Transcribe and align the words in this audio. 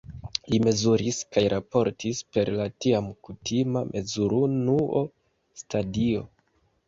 Li 0.51 0.57
mezuris 0.67 1.17
kaj 1.35 1.41
raportis 1.53 2.21
per 2.37 2.51
la 2.61 2.65
tiam 2.85 3.11
kutima 3.27 3.83
mezurunuo 3.91 5.03
"stadio". 5.63 6.25